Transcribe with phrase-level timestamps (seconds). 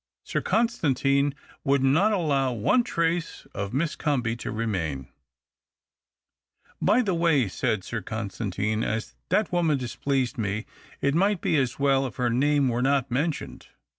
[0.23, 5.09] Sir Constantine would not allow one trace of Miss Comby to remain,"
[6.81, 10.65] By the way," said Sir Constantine," as that woman displeased me,
[11.01, 13.67] it might be as well if her name were not mentioned.